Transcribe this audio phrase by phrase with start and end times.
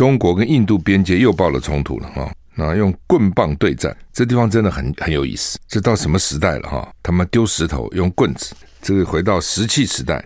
[0.00, 2.32] 中国跟印度边界又爆了冲突了哈。
[2.54, 5.58] 那用棍棒对战，这地方真的很很有意思。
[5.68, 6.90] 这到什么时代了哈？
[7.02, 10.24] 他们丢石头用棍子，这个回到石器时代。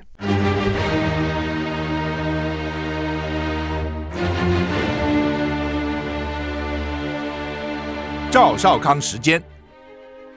[8.30, 9.42] 赵少康时间，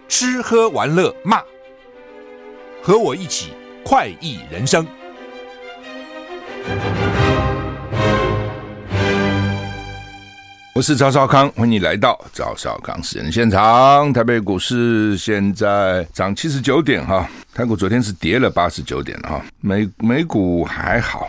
[0.08, 1.44] 吃喝玩乐骂，
[2.82, 3.52] 和我一起
[3.86, 4.84] 快意人生。
[10.78, 14.14] 我是赵少康，欢迎来到赵少康时间的现场。
[14.14, 21.28] 台北股市现在涨七十九点哈，台股昨天是跌了八十九点哈，美美股还好，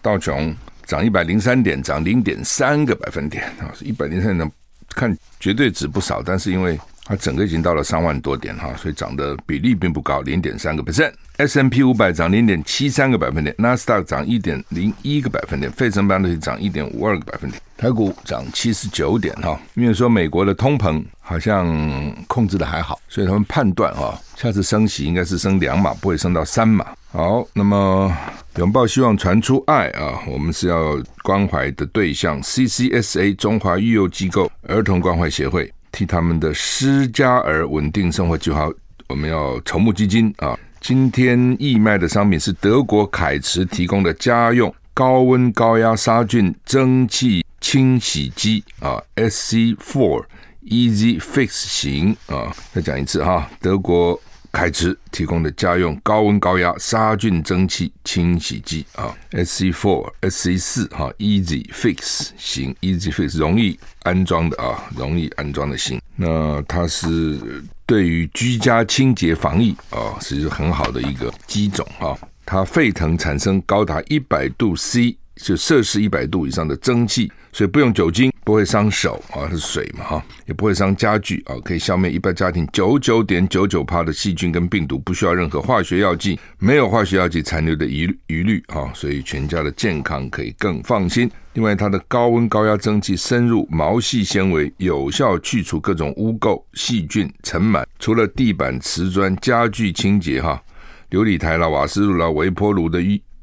[0.00, 0.54] 道琼
[0.86, 4.48] 涨一百零三点，涨零点三个百分点啊，一百零三点。
[4.90, 11.12] 看绝对值不少，但是因为它整个已经到了三万多点哈，所以涨的比例并不高，零点三个 percent。
[11.40, 19.58] S M P 五百涨零点七三个百分点，纳斯达克涨一点零一个百分点，费城半导体涨一点五二个百分点，台股涨七十九点哈。
[19.72, 26.84] 因为说美国的通膨好像控制的还好，所以他们判断哈，下次升息应该是升两码，不会升到三码。
[27.10, 28.14] 好，那么
[28.56, 38.68] 拥抱希望传出爱啊，我们是要关怀的对象，CCSA 中华育幼机构儿童关怀协会，替他们的失家儿稳定生活计划，
[39.08, 40.54] 我们要筹募基金啊。
[40.80, 50.24] 今天义卖的商品是德国凯驰提供的家用高温高压杀菌蒸汽清洗机啊，SC4
[50.66, 54.18] Easy Fix 型啊，再讲一次哈，德国
[54.50, 67.62] 凯驰提供的家用高温高压杀菌蒸汽清洗机啊，SC4 SC4 哈，Easy Fix 型 Easy Fix 容易安装的啊，容易安装的型，那它是。
[67.90, 72.16] 对于居家清洁防疫啊，是一个很好的一个机种啊。
[72.46, 91.30] 它沸腾产生高达一百度 C，就摄氏一百度以上的蒸汽，所以不用酒精，不会伤手啊，是水嘛哈，也不会伤家具啊，可以消灭一般家庭九九点九九帕的细菌跟病毒，不需要任何化学药剂，没有化学药剂残留的疑疑虑啊，所以全家的健康可以更放心。
[91.52, 97.84] 另外，它的高温高压蒸汽深入毛细纤维，有效去除各种污垢、细菌、尘螨。
[97.98, 100.62] 除了地板、瓷砖、家具清洁，哈，
[101.10, 103.00] 琉璃台啦、瓦斯炉啦、微波炉的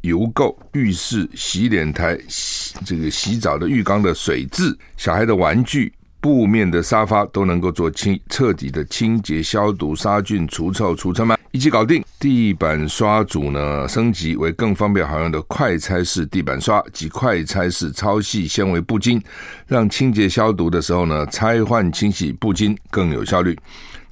[0.07, 5.94] 油垢、浴室洗脸台、洗这个洗澡的浴缸的水渍、小孩的玩具。
[6.19, 12.03] 布面的沙发都能够做清彻底的清洁、消毒、杀菌、除臭、除尘螨，一起搞定。
[12.19, 19.22] 地板刷组呢，升级为更方便好用的快拆式地板刷及快拆式超细纤维布巾，
[19.68, 23.56] 让清洁消毒的时候呢，拆换清洗布巾更有效率。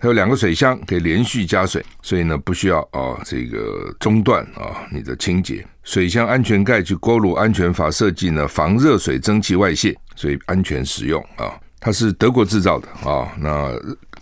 [0.05, 5.65] 它有两个水箱，可以连续加水，所以呢不需要啊、这个中断啊、你的清洁。
[5.81, 11.59] 水箱安全盖及锅炉安全阀设计呢，防热水蒸气外泄，所以安全使用啊。
[11.79, 13.71] 它是德国制造的啊，那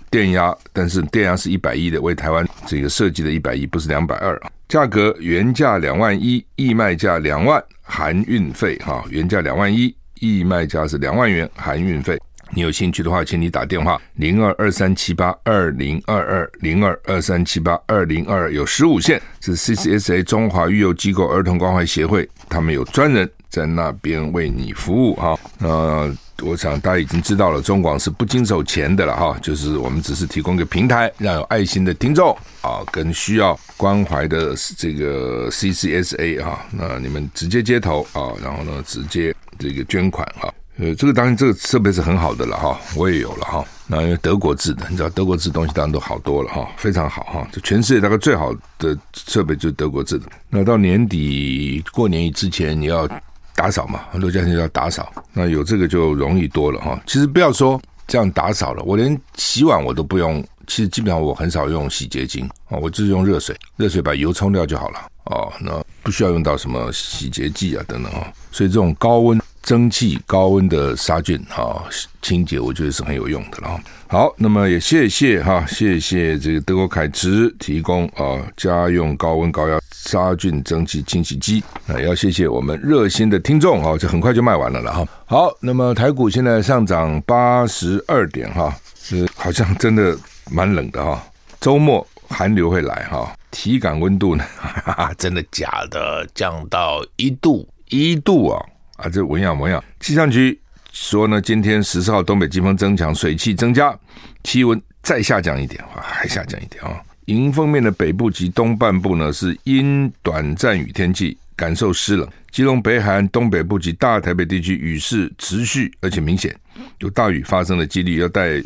[0.09, 4.49] 电压，但是电压是一百一的，为台湾这个设计的一百一，不是两百二啊。
[4.69, 9.03] 价格原价两万一，义卖价两万，含运费哈。
[9.09, 12.17] 原价两万一，义卖价是两万元，含运费。
[12.51, 25.37] 你有兴趣的话，请你打电话零二二三七八二零二二零二二三七八二零二二，有十五线，是 CCSA 中华育幼机构儿童关怀协会，他们有专人在那边为你服务哈。
[25.59, 26.15] 呃。
[26.41, 50.25] 我想大家已经知道了，中广是不经手钱的了哈，就是我们只是提供个平台，让有爱心的听众啊，跟需要关怀的这个 CCSA 哈，那你们直接接头啊，然后呢，直接这个捐款哈，呃，这个当然这个设备是很好的了哈，我也有了哈，那因为德国制的，你知道德国制东西当然都好多了哈，非常好哈，就全世界大概最好的设备就是德国制的。
[50.49, 53.09] 那到年底过年之前你要。
[53.55, 56.99] 打扫嘛，很多家庭要打扫，那有这个就容易多了哈。
[57.05, 65.53] 其实不要说这样打扫了，我连洗碗我都不用，其实基本上我很少用洗洁精啊，我就是用热水，热水把油冲掉就好了哦。
[65.61, 71.81] 那不需要用到什么洗洁剂啊等等啊，所以这种高温蒸汽、高温的杀菌啊
[72.21, 73.79] 清洁，我觉得是很有用的了。
[74.07, 79.79] 好，那么也谢谢哈，谢谢这个德国凯驰提供啊家用高温高压。
[80.03, 85.07] 杀菌蒸汽清洗机，那也要谢谢我们热心的听众啊，这很快就卖完了了哈。
[85.23, 90.15] 好，那么台股现在上涨八十二点哈，是好像真的
[90.51, 91.23] 蛮冷的哈。
[91.61, 96.27] 周末寒流会来哈，体感温度呢，哈哈，真的假的？
[96.35, 98.61] 降到一度一度啊
[98.97, 99.83] 啊，这文样文样。
[99.99, 100.59] 气象局
[100.91, 103.97] 说呢，今天十四号东北季风增强，水汽增加，
[104.43, 107.01] 气温再下降一点，哇还下降一点啊。
[107.25, 112.27] 迎风面的北部及东半部呢，是阴短暂雨天气，感受湿冷。
[112.51, 116.55] 基隆北海岸东北部及大台北地区雨势持续而且明显，
[116.99, 118.61] 有大雨发生的几率，要带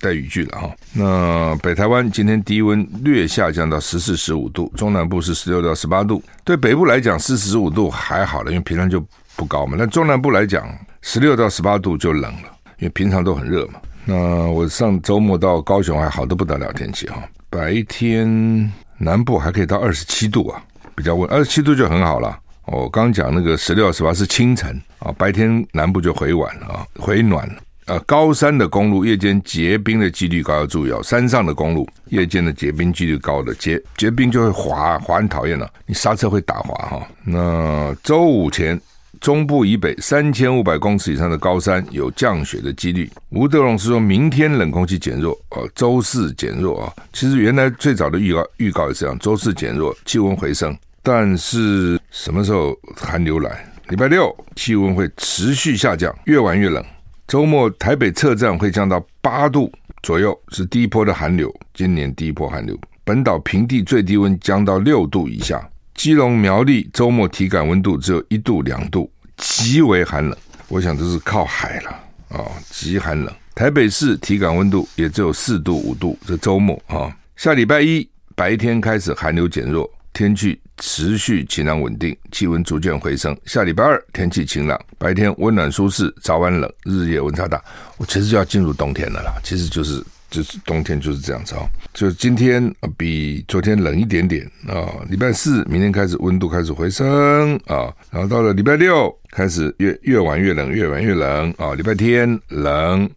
[0.00, 0.70] 带雨具了哈。
[0.92, 6.22] 那北台湾今天低温略下降到十四十五度，中南部是十六到十八度。
[6.44, 9.02] 对北部来讲，四十五度还好了，因为平常就
[9.36, 9.76] 不高嘛。
[9.78, 10.68] 那中南部来讲，
[11.02, 12.48] 十六到十八度就冷了，
[12.78, 13.74] 因为平常都很热嘛。
[14.04, 14.16] 那
[14.48, 20.62] 我上周末到高雄还好得不得了天气哈，白天南部还可以到二十七度啊，
[20.94, 22.38] 比较温，二十七度就很好了。
[22.66, 27.54] 我刚讲那个十六、十八是清晨啊，白天南部就回晚了啊，回暖了。
[27.86, 31.02] 呃，高山的公路夜间结冰的几率高，要注意哦。
[31.02, 37.04] 山上的公路夜间的结冰几率高的，结结冰就会滑滑，很讨厌了，你刹车会打滑哈。
[37.24, 38.80] 那周五前，
[39.22, 43.08] 中部以北三千五百公尺以上的高山有降雪的几率。
[43.30, 46.92] 吴德荣是说明天冷空气减弱，呃，周四减弱啊。
[47.12, 50.76] 其实原来最早的预告预告也是这样，周四减弱，气温回升。
[51.04, 53.64] 但是什么时候寒流来？
[53.90, 56.84] 礼拜六气温会持续下降，越晚越冷。
[57.28, 59.72] 周末台北测站会降到八度
[60.02, 62.76] 左右，是第一波的寒流，今年第一波寒流。
[63.04, 65.64] 本岛平地最低温降到六度以下，
[65.94, 70.36] 基隆苗栗周末体感温度只有一度两度，极为寒冷。
[70.68, 71.90] 我想这是靠海了
[72.28, 73.34] 啊、极寒冷。
[73.54, 79.90] 台北市体感温度也只有四度五度，这周末啊、下礼拜一白天开始寒流减弱。
[80.14, 83.34] 天气持续晴朗稳定，气温逐渐回升。
[83.46, 87.62] 下礼拜二天气晴朗，白天温暖舒适，早晚冷，日夜温差大。
[87.96, 91.68] 我其实就要进入冬天了啦，其实就是就是冬天就是这样子哦。
[91.94, 94.90] 就是今天比昨天冷一点点啊。
[95.08, 101.74] 礼拜四明天开始温度开始回升啊，然后到了礼拜六开始越越晚越冷，越晚越冷啊。
[101.74, 103.08] 礼拜天冷，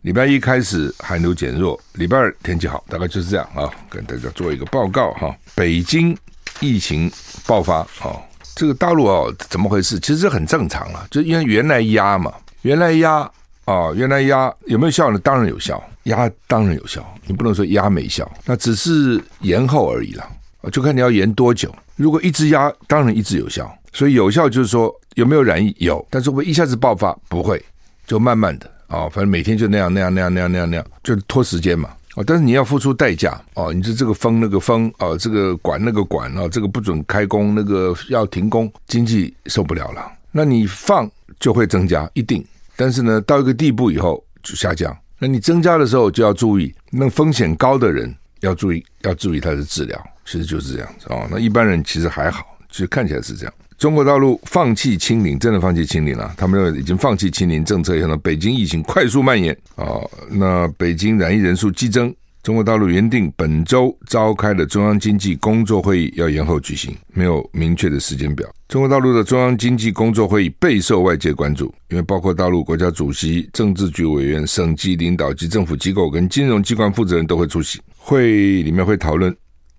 [0.00, 3.70] 礼拜一开始寒流减弱，礼拜二天气好，大概就是这样啊。
[3.88, 6.16] 跟大家做一个报告哈，北京。
[6.60, 7.10] 疫情
[7.44, 8.22] 爆发哦，
[8.54, 9.98] 这个大陆哦怎么回事？
[9.98, 13.28] 其实很正常啊，就因为原来压嘛，原来压
[13.64, 15.18] 哦，原来压有没有效呢？
[15.18, 20.24] 当然有效，压当然有效，你不能说压没效，那只是延后而已了，
[20.70, 21.74] 就看你要延多久。
[21.96, 27.62] 如果一直压，当然一直有效，所以有效就是说有没有染疫有，但是会一下子爆发不会，
[28.06, 31.90] 就慢慢的哦，反正每天就那样那样那样那样那样那样，就拖时间嘛。
[32.14, 40.12] 哦，但是你要付出代价哦，你是这个封那个封哦，这个管那个管哦，这个不准开工，那个要停工，经济受不了了。
[40.30, 41.10] 那你放
[41.40, 42.44] 就会增加，一定。
[42.76, 44.94] 但是呢，到一个地步以后就下降。
[45.22, 49.96] 那你增加的时候就要注意，那风险高的人要注意，要注意他的治疗。
[50.24, 51.28] 其实就是这样子哦。
[51.30, 53.54] 那一般人其实还好，其实看起来是这样。
[53.78, 56.34] 中国大陆放弃清零，真的放弃清零了。
[56.36, 68.52] 他们认为已经放弃清零政策以后呢，北京疫情快速蔓延啊、那北京染疫人数激增，中国大陆原定本周召开的中央经济工作会议要延后举行，没有明确的时间表。
[68.66, 77.80] 中国大陆的中央经济工作会议备受外界关注，因为包括大陆国家主席、政治局委员、省级领导及政府机构跟金融机关负责人都会出席。
[77.96, 79.32] 会议里面会讨论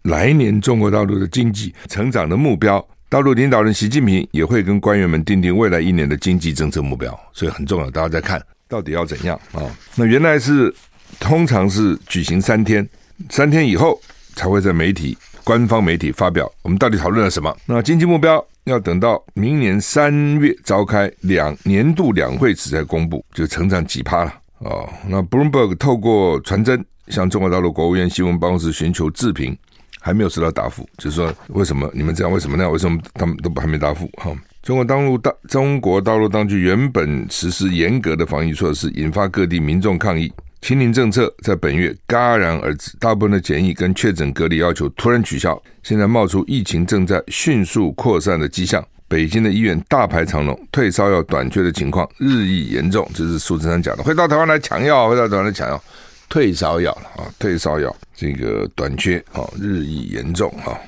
[0.03, 2.81] 来年中国大陆的经济成长的目标。
[3.09, 7.91] 大陆领导人习近平也会跟官员们订定未来一年的经济政策目标，所以很重要。
[7.91, 9.61] 大家在看到底要怎样啊？
[9.97, 10.73] 那原来是
[11.19, 12.87] 通常是举行三天，
[13.29, 13.99] 三天以后
[14.35, 17.55] 才会在媒体、官方媒体发表我们到底讨论了什么。
[17.65, 24.89] 那经济目标要等到明年三月召开两年度两会时才公布，就成长几趴了哦。
[25.07, 29.57] 那 Bloomberg 透过传真向中国大陆国务院新闻办公室寻求置评。
[30.05, 32.33] 还没有收到答复，就是说为什么你们这样？
[32.33, 32.69] 为什么那样？
[32.73, 34.05] 为什么他们都还没答复？
[34.15, 40.29] 哈，中国大陆当中国大陆当局原本实施严格的防疫措施，引发各地民众抗议。
[40.63, 45.61] 清零政策在本月戛然而止，大部分的检疫跟确诊隔离要求突然取消。
[45.83, 53.05] 现在冒出疫情正在迅速扩散的迹象，北京的医院大排长龙，退烧药短缺的情况日益严重。
[53.13, 55.83] 这是苏志山讲的，会到台湾来抢药，会到台湾来抢药。
[56.29, 57.27] 退烧药了啊！
[57.37, 60.79] 退烧药这个短缺啊，日益严重啊。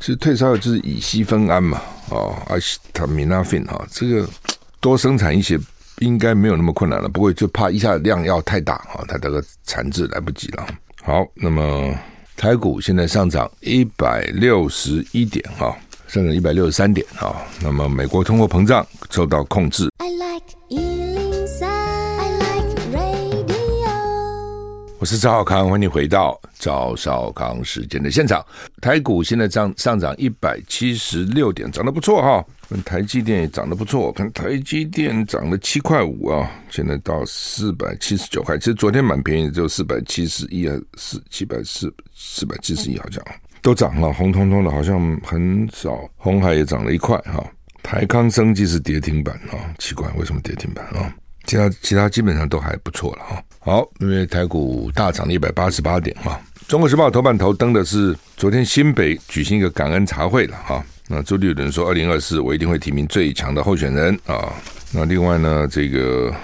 [0.00, 1.76] 其实退烧药就是乙烯酚胺嘛，
[2.08, 4.26] 啊，阿西他米那芬啊，这个
[4.80, 5.60] 多生产一些
[6.02, 7.08] 应该没有那么困难了。
[7.08, 10.66] 不过就怕一下量要太大啊，它这个产制来不及了。
[11.02, 11.94] 好，那么
[12.36, 17.36] 台股现在上涨一百六十一点哈，上涨一百六十三点啊。
[17.62, 19.88] 那么美国通货膨胀受到控制。
[19.98, 20.42] I like
[24.98, 28.46] 我是赵少康，欢迎回到赵少康时间的现场。
[28.80, 32.44] 台股现在涨上涨一百七十六点，涨得不错哈。
[32.82, 38.56] 台积电也涨得不错，看台积电涨了七块五啊，现在到四百七十九块。
[38.56, 43.22] 其实昨天蛮便宜，只有四百七十一啊四七百四四百七十一好像。
[43.60, 46.08] 都涨了，红彤彤的，好像很少。
[46.16, 47.44] 红海也涨了一块哈，
[47.80, 51.14] 台康生技是跌停板啊，奇怪为什么跌停板啊？
[51.44, 53.44] 其他其他基本上都还不错了哈。
[53.60, 56.40] 好，因为台股大涨了一百八十八点哈。
[56.66, 60.84] 中国时报头版头登的是昨天新北举行一个感恩茶会了哈。
[61.14, 64.50] 那朱立伦说，二零二四我一定会提名最强的候选人啊。
[64.90, 66.34] 那另外呢，这个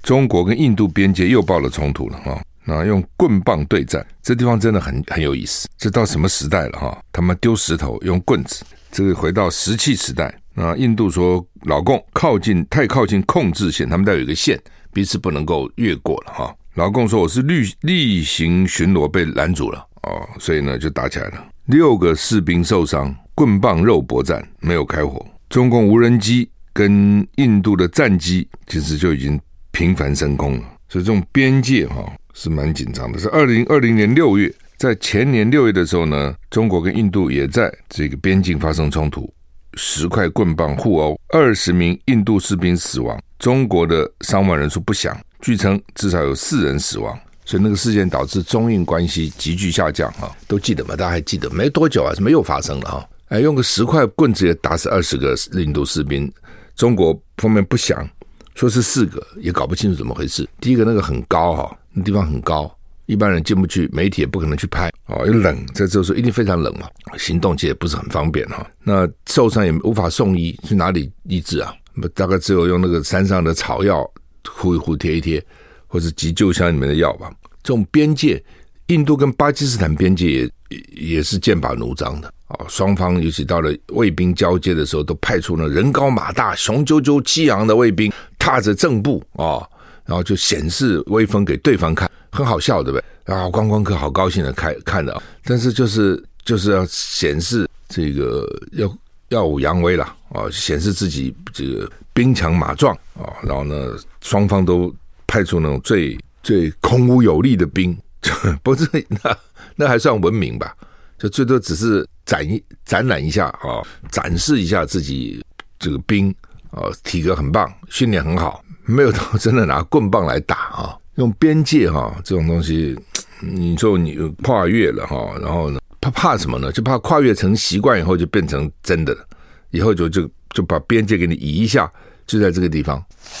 [0.00, 2.40] 中国跟印度边界又爆了冲突了哈。
[2.64, 5.68] 那用棍棒对战，这地方真的很很有意思。
[5.76, 6.96] 这到什么时代了哈？
[7.10, 10.32] 他们丢石头用棍子，这个回到石器时代。
[10.54, 14.56] 那印度说老共靠近太靠近控制线，他们带有一个线，
[14.92, 16.54] 彼此不能够越过了哈。
[16.74, 23.12] 老共说我是例例行巡逻被拦阻了哦，所以呢就打起来了，六个士兵受伤，
[23.42, 25.26] 棍棒肉搏战没有开火。
[25.48, 29.40] 中共无人机跟印度的战机其实就已经
[29.72, 32.04] 频繁升空了，所以这种边界哈。
[32.34, 33.18] 是蛮紧张的。
[33.18, 39.30] 是二零二零年六月，在前年六月的时候呢，中国跟印度也在这个边境发生冲突，
[39.74, 47.18] 十块棍棒互殴，二十名印度士兵死亡，中国的伤亡人数不详，据称至少有四人死亡。
[47.44, 50.96] 所以那个事件导致中印关系急剧下降啊，都记得吗？
[50.96, 51.50] 大家还记得？
[51.50, 53.08] 没多久啊，什么又发生了哈？
[53.32, 56.30] 哎，用个十块棍子也打死二十个印度士兵，
[56.76, 58.06] 中国方面不详，
[58.54, 60.46] 说是四个，也搞不清楚怎么回事。
[60.60, 61.78] 第一个那个很高哈。
[61.94, 62.70] 那地方很高，
[63.06, 65.26] 一般人进不去，媒体也不可能去拍哦。
[65.26, 66.86] 又冷，在这时候一定非常冷嘛，
[67.16, 68.70] 行动其实也不是很方便哈。
[68.82, 71.74] 那受伤也无法送医，去哪里医治啊？
[71.94, 74.06] 那大概只有用那个山上的草药
[74.46, 75.42] 糊一糊贴一贴，
[75.86, 77.32] 或者急救箱里面的药吧。
[77.62, 78.42] 这种边界，
[78.88, 80.50] 印度跟巴基斯坦边界也
[80.90, 82.66] 也是剑拔弩张的啊。
[82.68, 89.66] 双方尤其到了卫兵交接的时候，都派出了人高马大、雄赳赳激昂的卫兵，踏着正步啊。
[90.04, 93.04] 然后就显示威风给对方看，很好笑，对不对？
[93.24, 98.92] 然后观光客好高兴的看看的，但是就是就是要显示这个要
[99.28, 103.30] 耀武扬威了啊，显示自己这个兵强马壮啊。
[103.44, 104.92] 然后呢，双方都
[105.24, 107.96] 派出那种最最孔武有力的兵，
[108.62, 109.36] 不是那
[109.76, 110.74] 那还算文明吧？
[111.18, 115.44] 就最多只是展一展览一下啊，展示一下自己
[115.78, 116.34] 这个兵
[116.70, 118.64] 啊，体格很棒，训练很好。
[118.84, 122.98] 没有到真的拿棍棒来打啊，用边界哈这种东西，
[123.40, 126.72] 你说你跨越了哈，然后呢怕怕什么呢？
[126.72, 129.24] 就怕跨越成习惯以后就变成真的了，
[129.70, 131.88] 以后就就就把边界给你移一下，
[132.26, 132.96] 就在这个地方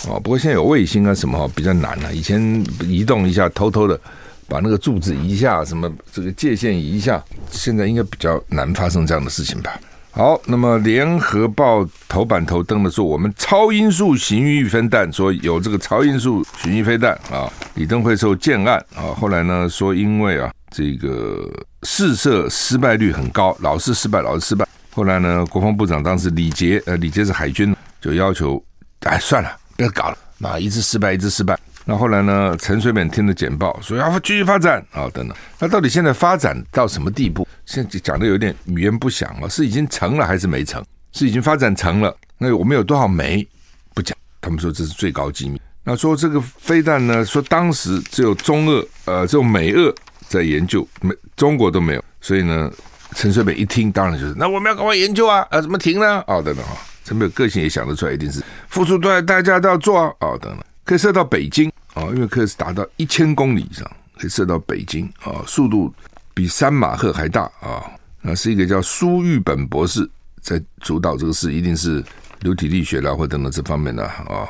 [0.08, 0.14] 啊。
[0.22, 4.00] 不过现在有卫星啊什么比较难了，以前移动一下偷偷的
[4.48, 9.78] 把那个柱子移一下，什么这个界限移一下，现在应该比较难发生这样的事情吧。
[10.10, 21.48] 好，那么联合报头版头登的说，我们超音速巡弋飞弹，说有这个超音速巡弋飞弹啊，李登辉受建案啊，后来呢说因为啊这个
[21.84, 24.68] 试射失败率很高，老是失败，老是失败。
[24.90, 28.62] 后来呢，国防部长当时李杰，呃，李杰是海军，就要求，
[29.04, 31.58] 哎，算了，不要搞了，啊一直失败，一直失败。
[31.84, 32.56] 那后来呢？
[32.60, 35.36] 陈水扁听了简报，说要继续发展啊、哦，等等。
[35.58, 37.46] 那到底现在发展到什么地步？
[37.66, 40.84] 现在讲的有点语焉不详了，是已经成了还是没成？
[41.12, 42.16] 是已经发展成了？
[42.38, 43.46] 那我们有多少煤？
[43.94, 44.16] 不讲。
[44.40, 45.60] 他们说这是最高机密。
[45.82, 47.24] 那说这个飞弹呢？
[47.24, 49.92] 说当时只有中俄呃，只有美俄
[50.28, 52.04] 在研究，没中国都没有。
[52.20, 52.70] 所以呢，
[53.16, 56.22] 陈水扁一听，当然就是那我们要赶快研究啊啊，怎么停呢？
[56.28, 60.62] 哦，等等啊，陈水扁个性也想得出来，一定是付出多少代价都要做啊、哦，等等。
[60.84, 65.92] 可以射到北京啊，因为可以是达到一千公里以上，可以射到北京啊，速度
[66.34, 67.82] 比三马赫还大啊。
[68.20, 70.08] 那是一个叫苏玉本博士
[70.40, 72.02] 在主导这个事，一定是
[72.40, 74.48] 流体力学啦或等等这方面的啊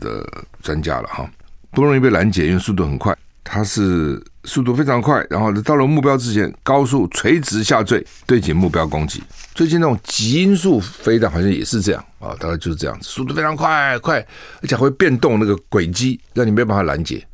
[0.00, 0.26] 的
[0.60, 1.30] 专家了哈。
[1.70, 9.22] 不容易被拦截，因为速度很快，它是速度非常快，然后到了目标之前，高速垂直下坠，对准目标攻击。
[9.54, 14.18] 最近那种极音速飞弹好像也是这样啊，大概就是这样子，速度非常快，快，
[14.60, 17.24] 而且会变动那个轨迹，让你没办法拦截。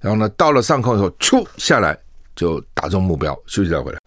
[0.00, 1.98] 然后呢，到了上空以后，咻下来
[2.36, 3.98] 就打中目标，休息再回来。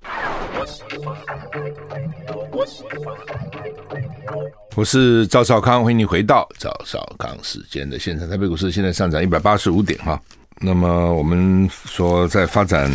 [4.75, 8.29] 我是赵少康，欢迎你回到赵少康时间的现场。
[8.29, 10.21] 台北股市现在上涨一百八十五点哈。
[10.61, 12.91] 那么我们说在发展。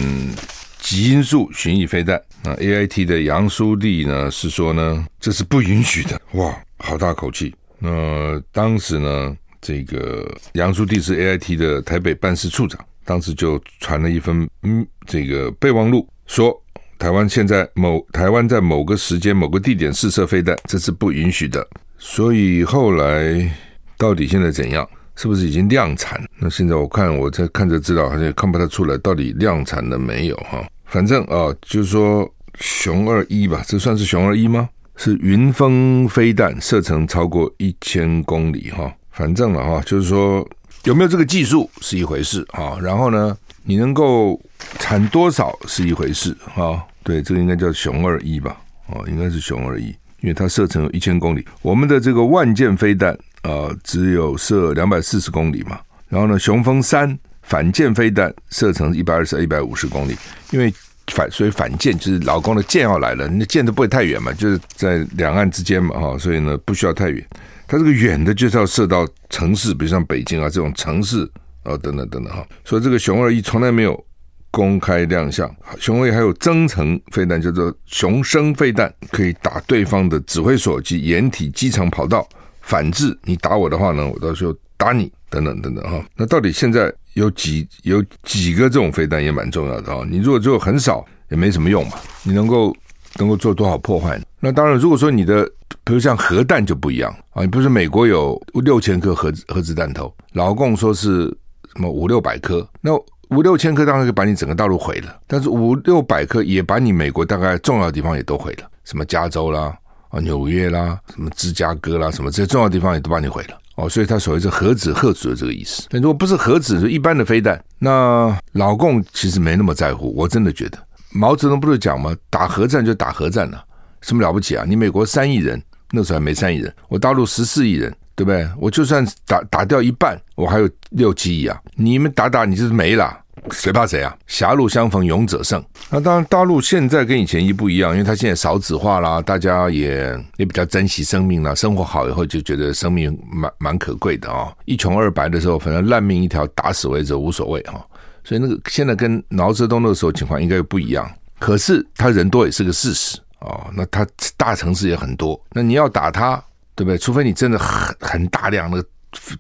[0.83, 6.19] 极音速巡弋飞弹啊，A I T 的杨书立呢是说呢，这是不允许的。
[6.33, 7.55] 哇，好大口气。
[7.79, 16.59] 那当时呢，这个杨书立是 A I T 的台北办事处长，当时就传了一份嗯，这个备忘录，说
[16.99, 21.65] 台湾现在某台湾在某个时间某个地点试射飞弹，这是不允许的。
[21.99, 23.55] 所以后来
[23.99, 24.89] 到底现在怎样？
[25.21, 26.19] 是不是已经量产？
[26.39, 30.67] 那现在我看我在看这资料，好像看不太出来到底量产了没有哈。
[30.87, 32.27] 反正啊，就是说
[32.59, 34.67] 熊二一吧，这算是熊二一吗？
[34.97, 38.91] 是云峰飞弹，射程超过一千公里哈。
[39.11, 40.49] 反正了哈，就是说
[40.85, 42.79] 有没有这个技术是一回事啊。
[42.81, 44.41] 然后呢，你能够
[44.79, 46.83] 产多少是一回事啊。
[47.03, 48.59] 对，这个应该叫熊二一吧？
[48.87, 49.89] 哦，应该是熊二一，
[50.23, 51.47] 因为它射程有一千公里。
[51.61, 55.79] 我们的这个万箭飞弹啊，只有射两百四十公里嘛。
[56.09, 60.17] 然后呢，雄风三反舰飞弹射程一百二十、一百五十公里，
[60.51, 60.73] 因为。
[61.13, 67.27] 反所以反舰就是老公的舰要来了，那舰都不会太远嘛，就是在两岸之间嘛，哈，所以呢不需要太远。
[67.67, 71.29] 它这个远的就是要射到城市，比如像北京啊这种城市
[71.65, 72.47] 啊等等等等哈。
[72.65, 74.05] 所以这个雄二一从来没有
[74.53, 75.53] 公开亮相。
[75.81, 82.29] 雄二一还有增程飞弹，叫做雄升飞弹，可以打对方的指挥所及掩体机场跑道。
[82.61, 86.05] 反制你打我的话呢，我到时候打你等等等等哈。
[86.17, 86.93] 那到底现在？
[87.15, 90.07] 有几有几个这种飞弹也蛮重要的啊！
[90.09, 91.95] 你如果只有很少，也没什么用嘛。
[92.23, 92.73] 你能够
[93.19, 94.19] 能够做多少破坏？
[94.39, 95.45] 那当然，如果说你的，
[95.83, 97.43] 比如像核弹就不一样啊。
[97.43, 101.27] 你不是美国有六千颗核核子弹头，老共说是
[101.75, 102.67] 什么五六百颗？
[102.81, 102.95] 那
[103.31, 109.77] 五六千颗当然就把你整个大陆毁了，但是五六百颗也把你美国大概重要的地方也都毁了，什么加州啦、
[110.11, 113.59] 啊纽约啦、什么芝加哥啦，什么这些重要地方也都把你毁了。
[113.77, 115.87] 哦，所以他所谓是核子核子的这个意思。
[115.89, 120.15] 但如果不是核子，是一般的飞弹，那老共其实没那么在乎。
[120.15, 120.79] 我真的觉得，
[121.13, 122.15] 毛泽东不是讲吗？
[122.29, 123.65] 打核战就打核战了，
[124.03, 124.65] 什么了不起啊？
[124.69, 125.63] 你美国三亿人，
[125.93, 128.47] 那时候还没三亿人，我大陆十四亿人，对不对？
[128.59, 131.59] 我就算打打掉一半，我还有六七亿啊！
[131.75, 133.17] 你们打打，你就是没了。
[133.51, 134.17] 谁怕谁啊？
[134.27, 135.63] 狭路相逢勇者胜。
[135.89, 141.55] 那当然，大陆现在跟以前一不一样，因为他现在少子化啦，大家也也比较珍惜生命啦。
[141.55, 147.81] 生活好以后就觉得生命蛮蛮可贵的啊、一穷二白的时候，反正烂命一条，打死为者无所谓哈、哦。
[148.23, 151.11] 所以那个现在跟毛泽东那个时候情况应该又不一样。
[151.39, 153.67] 可是他人多也是个事实哦。
[153.75, 154.07] 那他
[154.37, 156.37] 大城市也很多，那你要打他，
[156.75, 156.99] 对不对？
[156.99, 158.85] 除非你真的很很大量的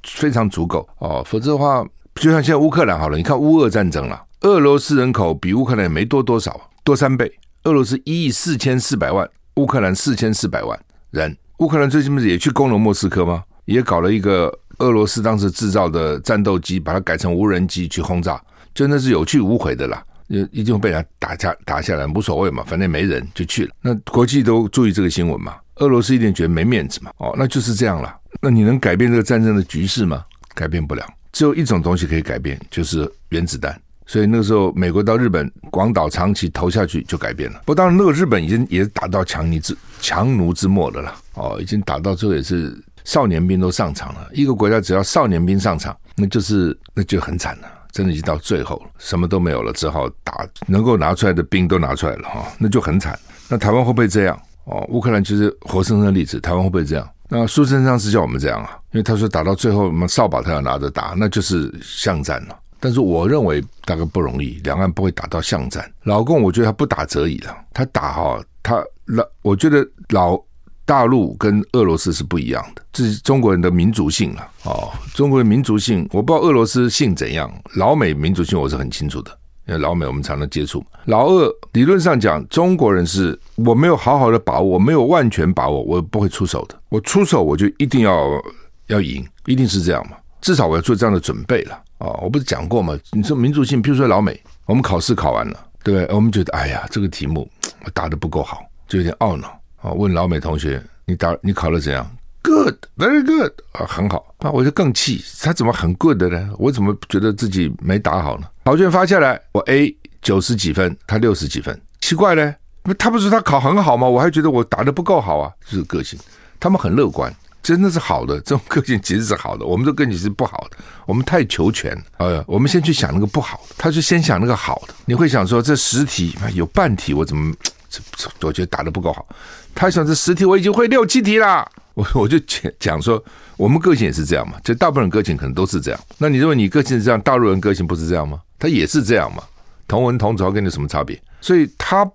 [0.03, 1.87] 非常足够哦，否则的话。
[2.21, 7.33] 就像现在乌克兰好了，你看乌俄战争了，俄罗斯人口比乌克兰也没多多少，多三倍。
[7.65, 10.79] 俄罗斯一亿四千四百万，乌克兰四千四百万
[11.13, 11.35] 人。
[11.61, 13.43] 乌克兰最近不是也去攻了莫斯科吗？
[13.65, 18.39] 也搞了一个俄罗斯当时制造的战斗机，把它改成无人机去轰炸，
[18.75, 23.71] 就那是有去无回的啦，就一定会被人打下打下来，无所谓嘛，反正没人就去了。
[23.81, 28.15] 那国际都注意这个新闻嘛，俄罗斯一定觉得没面子嘛，哦，那就是这样了。
[28.43, 30.23] 那你能改变这个战争的局势吗？
[30.55, 31.03] 改变不了。
[31.33, 33.81] 只有一种东西可以改变，就是原子弹。
[34.07, 37.63] 所以那个时候，美国到日本广岛、长崎投下去就改变了。
[37.65, 41.15] 不当然，那个日本已经也打到强弩之强弩之末的了。
[41.35, 44.29] 哦，已经打到最后也是少年兵都上场了。
[44.33, 53.17] 一个国家只要少年兵上场，那就是那就很惨了，真的已经到最后了，什么都没有了，只好打能够拿出来的兵都拿出来了哈，那就很惨。
[53.49, 54.37] 那台湾会不会这样？
[54.65, 57.09] 哦，乌克兰其实活生生的例子，台湾会不会这样？
[57.31, 62.59] 那苏贞昌是叫我们这样啊，因为他说打到最后，我们扫把他要拿着打，那就是巷战了。
[62.81, 65.89] 但是我认为大概不容易，两岸不会打到巷战。
[66.03, 70.37] 老共我觉得他不打则已了，他打哈，他老我觉得老
[70.85, 74.91] 大陆跟俄罗斯是不一样的，这是中国人的民族性了哦。
[75.15, 79.31] 中国人民族性，我不知道俄罗斯性怎样，老美民族性我是很清楚的。
[79.71, 86.77] 因为老美我们常常接触，老二理论上讲，中国人是我没有好好的把握，我没有万全把握，我不会出手的。
[86.89, 88.43] 我出手我就一定要
[88.89, 90.17] 要赢，一定是这样嘛？
[90.41, 92.99] 至少我要做这样的准备了啊、我不是讲过吗？
[93.13, 96.05] 你说民族性，譬如说老美，我们考试考完了，对？
[96.07, 97.49] 我们觉得哎呀，这个题目
[97.85, 102.11] 我答的不够好，就有点懊恼啊、问老美同学，你答你考的怎样
[102.43, 104.35] ？Good, very good 啊，很好。
[104.41, 106.51] 那我就更气，他怎么很 good 的呢？
[106.59, 108.47] 我怎么觉得自己没答好呢？
[108.71, 112.55] 考卷发下来，我 A 九十几分，他六十几分，奇怪嘞？
[112.97, 114.07] 他不是他考很好吗？
[114.07, 115.51] 我还觉得我答得不够好啊。
[115.69, 116.17] 就是个性，
[116.61, 118.37] 他们很乐观，真的是好的。
[118.43, 120.77] 这种个性其实是好的，我们这个性是不好的。
[121.05, 124.95] 我们太求全，呃，我们先去想那个不好的，他就先想那个好的。
[125.05, 127.53] 你会想说，这十题有半题我怎么
[127.89, 128.01] 这，
[128.43, 129.27] 我觉得答得不够好。
[129.75, 131.69] 他想这十题我已经会六七题了。
[132.01, 133.23] 我我就讲讲说，
[133.59, 136.01] 我们个性也是这样嘛，就大部分人个性可能都是这样。
[136.17, 138.41] 那你认为你个性是这样，大陆人个性不是这样吗？
[138.59, 139.43] 他也是这样嘛，
[139.87, 141.21] 同文同朝跟你有什么差别？
[141.43, 142.11] 所以他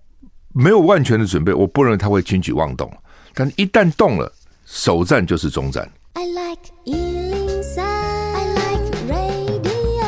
[0.53, 2.91] 没有万全的准备，我不认为他会轻举妄动。
[3.35, 4.31] 但一旦动了，
[4.65, 5.87] 首战就是终战。
[6.13, 10.05] I like 103, I like radio。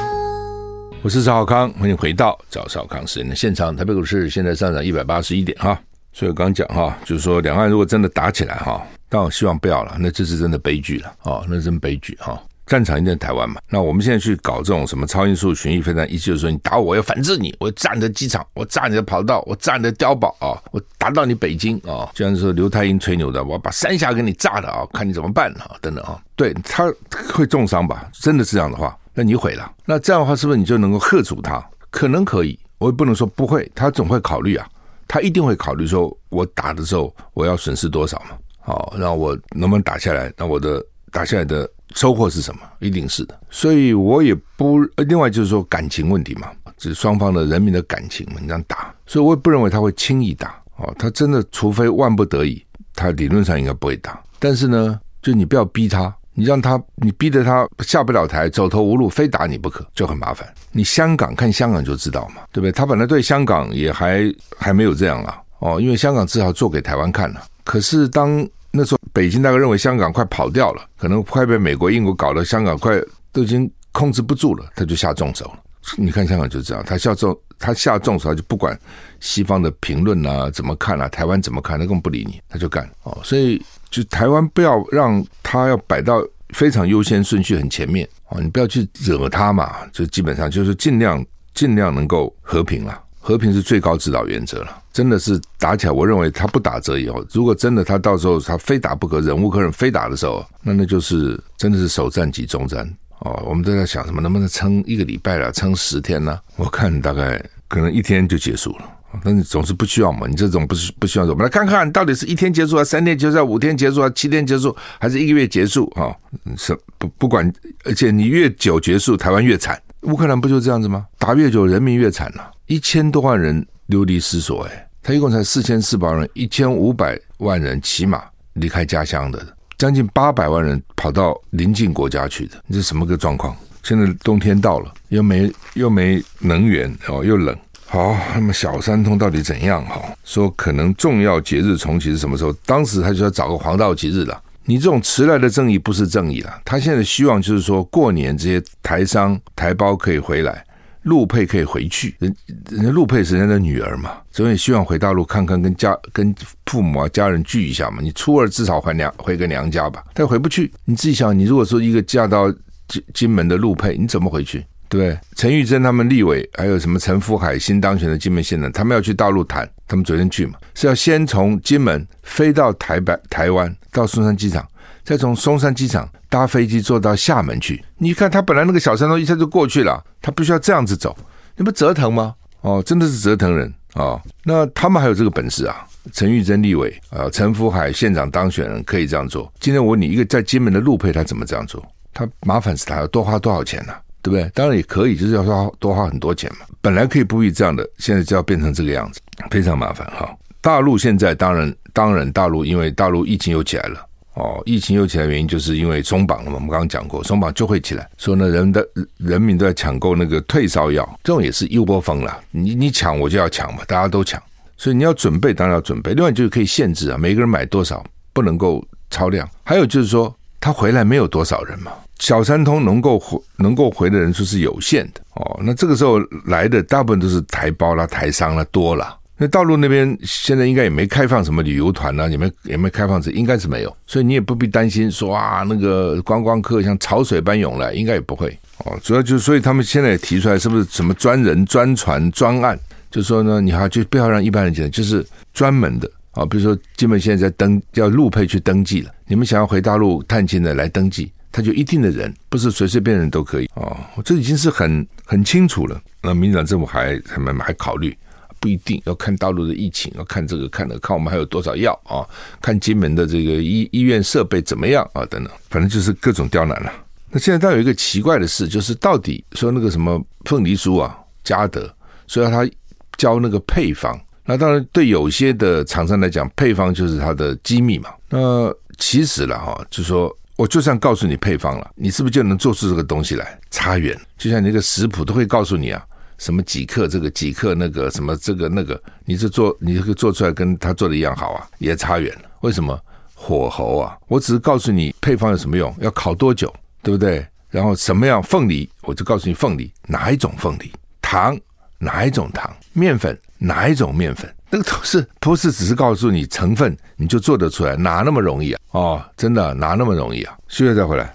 [1.04, 3.76] 我是赵少康，欢迎回到赵少康时间的现场。
[3.76, 5.80] 台北股市现在上涨一百八十一点哈。
[6.14, 12.42] 所以我刚刚讲哈，就是说两岸如果真的打起来哈，但我希望不要了，那这是真的悲剧了啊，那真悲剧哈。
[12.66, 13.62] 战场一定在台湾嘛。
[13.70, 26.94] 那我们现在去搞这种什么超音速巡弋飞弹，意思就是说你打我，要反制你，我炸你的机场，我炸你的跑道，我炸你的碉堡啊，我打到你北京啊，就像是刘太英吹牛的，我要把三峡给你炸了啊，看你怎么办啊，等等啊，对他
[27.34, 28.10] 会重伤吧？
[28.12, 31.66] 真的是这样的话，那你毁了，那这样的话是不是你就能够吓阻他？
[31.90, 34.68] 可能可以，我也不能说不会，他总会考虑啊，
[35.08, 38.32] 他一定会考虑说，我打的时候我要损失多少嘛。
[38.68, 40.30] 好，那我能不能打下来？
[40.36, 42.60] 那我的打下来的收获是什么？
[42.80, 43.40] 一定是的。
[43.50, 50.62] 所以我也不另外就是说感情问题嘛，就是双方的人民的感情嘛，你这样打，所以我也不认为他会轻易打。
[50.76, 52.62] 哦，他真的除非万不得已，
[52.94, 54.22] 他理论上应该不会打。
[54.38, 60.46] 但是呢，就你不要逼他，你让他，你逼得他下不了台，走投无路，非打你不可，就很麻烦。
[60.74, 62.72] 你香港看香港就知道嘛，对不对？
[62.74, 67.42] 他本来对香港也还还没有这样啊，哦，因为香港至少做给台湾看了。
[67.64, 73.02] 可是当那时候，北京大概认为香港快跑掉了，可能快被美国、英国搞得香港快
[73.32, 75.60] 都已经控制不住了，他就下重手了。
[75.98, 78.78] 你看香港就这样，他下重他下重手，他就不管
[79.20, 83.18] 西方的评论啊怎么看啊，台湾怎么看，他根本不理你，他就干哦。
[83.24, 93.02] 所以就台湾不要让他要摆到非常优先顺序很前面哦，你不要去惹他嘛，就基本上就是尽量尽量能够和平了。
[93.28, 97.22] 和平是最高指导原则了，真的是打起来，我认为他不打折以后。
[97.34, 103.44] 如果真的他到时候他非打不可，忍无可忍非打的时候，那那就是真的是首战即终战哦。
[103.46, 106.40] 我们都在想什么，能不能撑一个礼拜了，撑十天呢？
[106.56, 107.38] 我看大概
[107.68, 108.90] 可能一天就结束了，
[109.24, 110.28] 那你总是不需要嘛。
[110.28, 116.16] 你这种不是不需要，我们来看看到底是一天结束啊，三天结束啊，五天结束啊，七天结束，还是一个月结束啊？
[116.58, 117.52] 是不不管，
[117.84, 119.82] 而且你越久结束，台湾越惨。
[120.02, 121.06] 乌克兰不就这样子吗？
[121.18, 122.52] 打越久，人民越惨了。
[122.68, 129.46] 一千多万人流离失所，哎，他一共才四千四百人，一千五百万人起码离开家乡的，
[129.78, 133.56] 将近八百万人跑到邻近国家去的，你这什么个状况？
[133.84, 137.58] 现在冬天到了，又没又没能源哦，又冷。
[137.88, 139.84] 好，那么小三通到底怎样？
[139.86, 142.52] 哈，说可能重要节日重启是什么时候？
[142.66, 144.42] 当时他就要找个黄道吉日了。
[144.66, 146.62] 你这种迟来的正义不是正义了。
[146.66, 150.64] 他现在希望就是说过年这些台商台胞可以回来。
[151.04, 152.36] 陆配可以回去，人
[152.70, 158.00] 人家陆配是人家的女儿嘛，所以希望回大陆看看，跟家跟父母啊家人聚一下嘛。
[158.02, 162.52] 你初二至少回娘回个娘家吧，但回不去，你自己想，你如果说一个嫁到
[162.90, 164.66] 金金门的陆配，你怎么回去？
[164.90, 165.18] 对？
[165.36, 174.66] 陈玉珍他们立委，还有什么陈福海新当选的金门县长，他们要去大陆谈，他们昨天去嘛，是要先从金门飞到台北台湾，到松山机场。
[175.04, 181.18] 再从松山机场搭飞机坐到厦门去，你看他本来那个小山东一下就过去了，他必须要这样子走，
[181.56, 182.36] 你不折腾吗？
[182.60, 184.22] 哦，真的是折腾人啊、哦！
[184.44, 185.88] 那他们还有这个本事啊？
[186.12, 189.50] 陈玉珍立委啊，陈福海县长当选人可以这样做。
[189.62, 191.82] 今天我问你，一个在金门的陆配他怎么这样做？
[192.14, 194.50] 他麻烦死他要多花多少钱呢、对不对？
[194.54, 196.66] 当然也可以，就是要花多花很多钱嘛。
[196.82, 200.30] 本来可以不必这样的，现在就要变成这个样子，非常麻烦哈、
[200.62, 204.04] 大陆现在当然当然，大陆因为大陆疫情又起来了。
[204.34, 206.58] 哦，疫情又起来原因就是因为松绑了嘛。
[206.58, 208.08] 我们刚刚讲过，松绑就会起来。
[208.20, 212.40] 说呢，人的人民都在抢购那个退烧药，这种也是一窝蜂了。
[212.52, 214.40] 你你抢我就要抢嘛，大家都抢，
[214.78, 216.14] 所以你要准备，当然要准备。
[216.14, 219.50] 另外就是可以限制啊，每个人买多少，不能够超量。
[219.64, 220.32] 还有就是说，
[220.68, 225.22] 他回来没有多少人嘛，小三通能够回能够回的人数是有限的。
[225.36, 229.18] 哦，那这个时候来的大部分都是台胞啦、台商啦多了。
[229.38, 238.50] 那大陆那边现在应该也没开放什么旅游团啊，也没也没开放这，应该是没有，所以你也不必担心说啊，那个观光客像潮水般涌来，应该也不会
[238.80, 239.00] 哦。
[239.02, 242.78] 主要就，所以他们现在也提出来，是不是什么专人、专船、专案？
[243.10, 246.46] 就说呢，你还，就不要让一般人进来，就是专门的啊。
[246.46, 253.98] 比如说，金门现在在登，要陆配去登记了，你们想要回大陆探亲的来登记，他就一定的人，不是随随便人都可以哦。
[254.24, 256.00] 这已经是很很清楚了。
[256.22, 258.16] 那民进党政府还还还还考虑。
[258.60, 262.26] 不一定要看大陆的疫情，要看这个，看的看我们还有多少药啊？
[262.60, 265.24] 看金门的这个医医院设备怎么样啊？
[265.28, 266.92] 等等，反正就是各种刁难了。
[267.30, 271.88] 那现在倒有一个奇怪的事，就是到底说那个什么凤梨酥啊，嘉德
[272.26, 272.68] 说要他
[273.16, 278.10] 交那个配方，那当然对有些的厂商来讲，配方就是它的机密嘛。
[278.30, 283.60] 那其实了哈，就说我就算告诉你配方了，你是不是就能做出这个东西来？
[283.70, 286.04] 差远，就像你那个食谱都会告诉你啊。
[286.38, 292.42] 什么几克这个几克那个什么这个那个，你这做你这个做出来跟他做的一样好啊，也差远了。
[292.62, 292.96] 为什么
[293.34, 294.16] 火候啊？
[294.28, 297.44] 我只是告诉你配方有什么用，要烤多久，对不对？
[297.72, 300.92] 然后什么样凤梨，我就告诉你凤梨哪一种凤梨，
[301.24, 301.58] 糖
[302.00, 307.96] 哪一种糖，面粉哪一种面粉，那个都是不是只是告诉你成分你就做得出来？
[307.96, 308.80] 哪那么容易啊？
[308.92, 310.58] 哦，真的哪那么容易啊？
[310.68, 311.34] 休息再回来。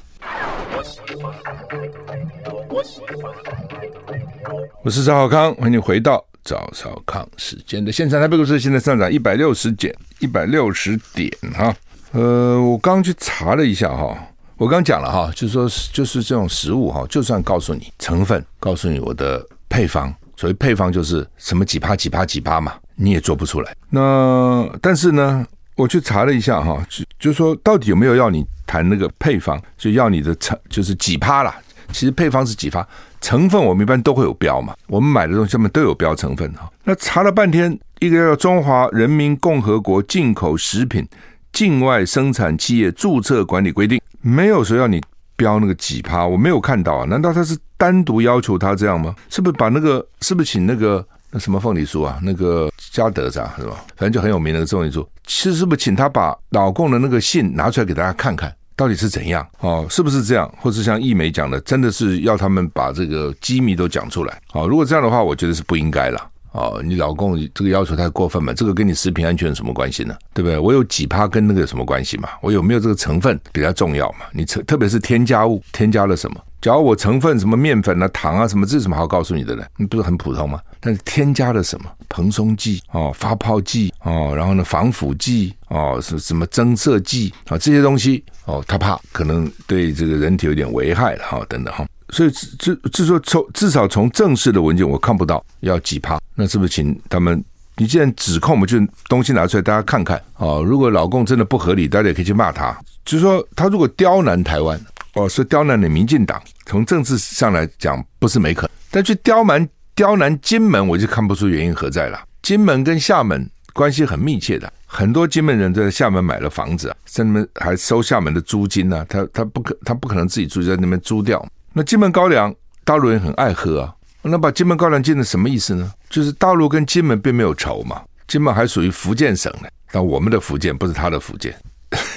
[4.84, 8.20] 我是赵少康，欢迎你回到赵少康时间的现场。
[8.20, 11.74] 台北股市现在上涨一百六十点，一百六十点哈。
[12.12, 14.16] 呃，我刚去查了一下哈，
[14.56, 23.72] 我刚讲了哈，就是说就是这种食物哈，就算告诉你成分，告诉你我的配方，所谓配方就是什么几趴几趴几趴嘛，你也做不出来。
[23.90, 31.54] 那但是呢，我去查了一下哈，就就说到底有没有要你谈那个配方，就要你的成就是几趴啦。
[31.92, 32.84] 其实配方是几趴，
[33.20, 36.68] 成分我们一般都会有标嘛，我们买的东西上面都有标成分哈。
[36.82, 41.06] 那查了半天，一个叫中华人民共和国进口食品
[41.52, 45.00] 境外生产企业注册管理规定，没有说要你
[45.36, 47.04] 标那个几趴，我没有看到啊。
[47.04, 49.12] 难道他是单独要求他这样吗？
[49.28, 53.54] 是不是把那个是不是请那个那什么凤梨酥啊，那个嘉德是吧？
[53.58, 53.84] 是吧？
[53.96, 58.54] 反正就很有名的那个凤梨酥，其实是不是请他把老共的那个信拿出来给大家看看？
[58.76, 59.44] 到底是怎样？
[59.58, 60.48] 哦，是不是这样？
[60.60, 64.40] 或是像易美讲的，真的是要他们把这个机密都讲出来？
[64.52, 66.30] 哦，如果这样的话，我觉得是不应该了。
[66.52, 68.52] 哦，你老公这个要求太过分嘛？
[68.54, 70.14] 这个跟你食品安全有什么关系呢？
[70.32, 70.56] 对不对？
[70.56, 72.28] 我有几趴跟那个有什么关系嘛？
[72.42, 74.26] 我有没有这个成分比较重要嘛？
[74.32, 76.40] 你特特别是添加物，添加了什么？
[76.62, 79.64] 假如我成分什么面粉啊、糖啊什么，这是什么好告诉你的呢？
[79.76, 80.60] 你不是很普通吗？
[80.78, 81.90] 但是添加了什么？
[82.08, 91.84] 蓬松剂哦，发泡剂哦，然后呢，防腐剂哦，什什么增色剂啊、哦，这些东西哦，他怕可能对这个人体有点危害了哈、哦，等等哈。
[92.10, 97.44] 所以，至至至说从至少从正式的文件我看不到要几趴，那是不是请他们？
[97.76, 100.62] 你既然指控，我们就东西拿出来大家看看哦。
[100.64, 102.78] 如果老共真的不合理，大家也可以去骂他。
[103.04, 104.78] 就是说，他如果刁难台湾，
[105.14, 106.42] 哦，是刁难的民进党。
[106.66, 112.20] 从政治上来讲，不是没可能，但去刁蛮刁难金门，我就看不出原因何在了。
[112.40, 121.46] 金门跟厦门关系很密切的，很多金门人在厦门买了房子，在那边还收厦门的租金呢、他他不可他不可能自己住在那边租掉。
[121.72, 123.94] 那金门高粱，大陆人很爱喝啊。
[124.22, 125.92] 那把金门高粱禁的什么意思呢？
[126.08, 131.54] 就是大陆跟金门并没有仇嘛，金门还属于福建省呢，但我们的福建不是他的福建，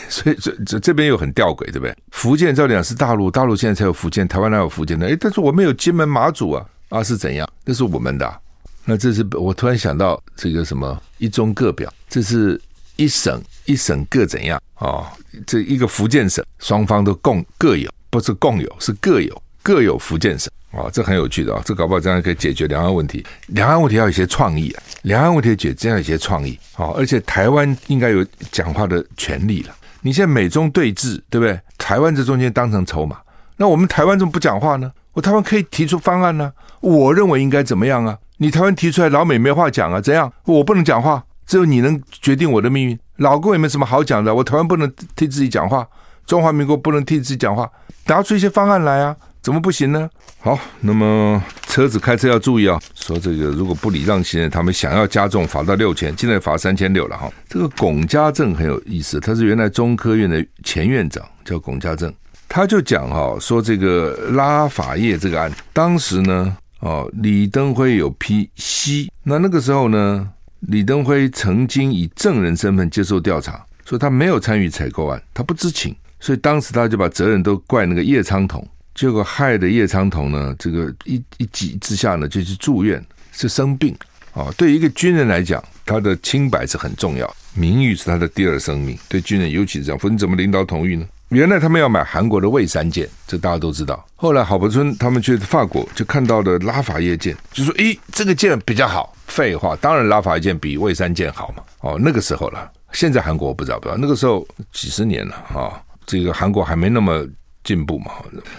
[0.09, 1.95] 所以这这这边又很吊诡，对不对？
[2.11, 5.05] 福建照理讲是大陆，大陆现在才有福建，台湾哪有福建呢？
[5.07, 7.47] 诶，但是我们有金门马祖啊，啊是怎样？
[7.63, 8.41] 那是我们的。
[8.85, 12.59] 那这是我突然想到这个什么一中各表，这是
[12.95, 14.87] 一省一省各怎样啊？
[14.87, 15.07] 哦，
[15.47, 17.89] 这一个福建省双方都共各有。
[18.11, 23.25] 不是共有，是各有，各有福建省啊，这很有趣的啊，这搞不好这样可以解决两岸问题。
[23.47, 29.75] 两岸问题要有一些创意啊，两岸问题解这样一些创意啊，而且台湾应该有讲话的权利了。
[30.05, 31.59] 你现在美中对峙，对不对？
[31.79, 33.17] 台湾这中间当成筹码，
[33.57, 34.91] 那我们台湾怎么不讲话呢？
[35.13, 38.15] 我台湾可以提出方案呢，我认为应该怎么样啊？
[38.37, 39.99] 你台湾提出来，老美没话讲啊？
[39.99, 40.31] 怎样？
[40.45, 42.99] 我不能讲话，只有你能决定我的命运。
[43.15, 45.87] 老共也没什么好讲的，我台湾不能替自己讲话。
[46.27, 47.67] 中华民国不能替自己讲话，
[48.05, 49.15] 拿出一些方案来啊？
[49.45, 50.09] 怎么不行呢？
[50.39, 52.81] 好，那么车子开车要注意啊。
[52.95, 57.31] 说这个如果不礼让行人，他们想要加重罚到六千，现在罚三千六了哈。
[57.47, 62.11] 这个龚家正很有意思，他是原来中科院的前院长，叫龚家正，
[62.49, 70.27] 他就讲哈，说这个拉法叶这个案，当时呢，哦，李登辉有批西，那那个时候呢，
[70.61, 75.95] 李登辉曾经以证人身份接受调查，说他没有参与采购案，他不知情。
[76.19, 83.95] 所以当时他就把责任都怪那个叶昌童，结果害的叶昌童呢，这个一一急之下呢，就去住院，是生病
[84.33, 84.47] 啊。
[84.57, 88.97] 对一个军人来讲，他的清白是很重要，名誉是他的第二生命。
[89.09, 91.05] 对军人尤其是这样，否则怎么领导统一呢？
[91.29, 94.05] 原来他们要买韩国的蔚山舰，这大家都知道。
[94.15, 101.63] 后来郝柏村他们去法国就看到了拉法叶舰，就说：“咦，这个舰比较好。”废话，当然拉法叶舰比蔚山舰好嘛。
[101.81, 105.81] 哦，那个时候了，现在韩国我不知道，不知道那个时候几十年了啊。
[106.05, 107.25] 这个韩国还没那么
[107.65, 108.11] 进步嘛，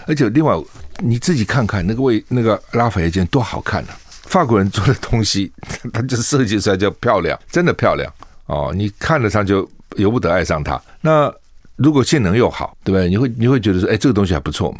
[0.05, 0.53] 而且另外
[0.99, 3.89] 你自己看看那个为那个拉法叶舰多好看呢、
[4.25, 5.51] 法国人做的东西，
[5.91, 8.11] 他就设计出来就漂亮，真的漂亮
[8.45, 8.71] 哦！
[8.75, 10.79] 你看了上就由不得爱上它。
[11.01, 11.33] 那
[11.77, 13.09] 如果性能又好，对不对？
[13.09, 14.79] 你会你会觉得说，哎，这个东西还不错嘛。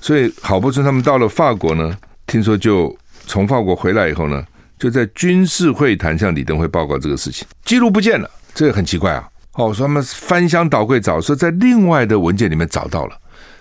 [0.00, 4.44] 所以郝柏村他们到了法国呢，听说就从法国回来以后呢，
[4.78, 9.28] 就在军事会谈向李登辉报告这个事情，记录不见了，这个很奇怪啊。
[9.54, 13.16] 哦，说他们翻箱倒柜找，说在另外的文件里面找到了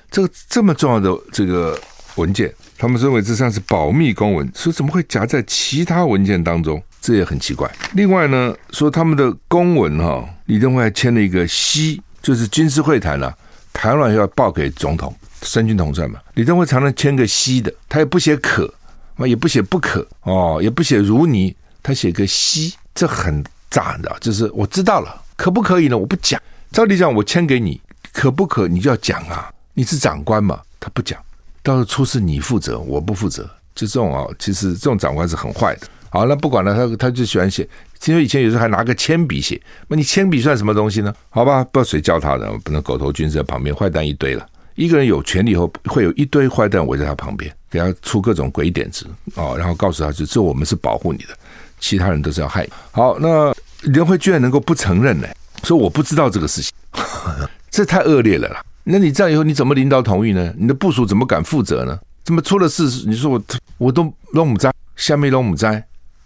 [0.09, 1.79] 这个这么重要的这个
[2.15, 6.81] 文件，他们认为这算是保密公文，说怎么会夹在其他文件当中？
[6.99, 7.71] 这也很奇怪。
[7.93, 13.37] 另外呢，说他们的公文哈、哦，李登辉还签了一个西，就是军事会谈了、啊，
[13.71, 16.19] 谈完要报给总统，三军统帅嘛。
[16.33, 18.73] 李登辉常常签个西的，他也不写可，
[19.19, 25.21] 也不写不可，哦，也不写如你，他写个西，这很炸的，就是我知道了。
[25.37, 25.97] 可不可以呢？
[25.97, 26.41] 我不讲。
[26.71, 27.79] 照理讲，我签给你，
[28.11, 29.49] 可不可你就要讲啊？
[29.77, 30.59] 你是长官嘛？
[30.79, 31.23] 他不讲，
[31.61, 33.47] 到时候出事你负责，我不负责。
[33.75, 35.81] 就这种啊，其实这种长官是很坏的。
[36.09, 37.61] 好，那不管了，他他就喜欢写。
[37.99, 41.13] 听说以前有时候还拿个铅笔写，那你铅笔算什么东西呢？
[41.29, 44.43] 好吧，不知道谁教他的，不能狗头军在旁边，坏蛋一堆了。
[44.73, 51.37] 一个人有权利以后，会有一堆坏蛋围在他旁边，给他出各种鬼点子哦，然后告诉他就这我们是保护你的，
[51.79, 52.67] 其他人都是要害。
[52.89, 55.27] 好，那联会居然能够不承认呢？
[55.61, 56.73] 说我不知道这个事情，
[57.69, 58.63] 这太恶劣了啦。
[58.89, 60.54] 那你这样以后你怎么领导统一呢？
[60.58, 62.00] 你的部署怎么敢负责呢？
[62.23, 62.84] 怎么出了事？
[63.06, 63.43] 你说我
[63.78, 65.76] 我都拢不在，下面拢不在，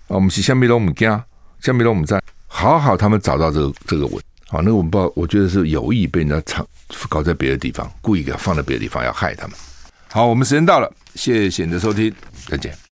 [0.07, 1.25] 啊，我们是下面拢不家，
[1.59, 2.21] 下面拢不在。
[2.45, 6.63] 好好，他们找到这个这个稳，好，那个我们不知道，我觉得是有意被人家藏
[7.09, 9.57] 搞在别的地方，故意给他放在别的地方要害他们。
[10.09, 12.13] 好，我们时间到了，谢谢你的收听，
[12.47, 12.81] 再见。